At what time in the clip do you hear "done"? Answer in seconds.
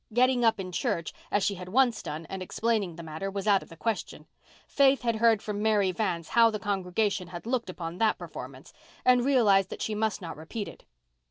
2.01-2.25